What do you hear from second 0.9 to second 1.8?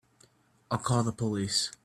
the police.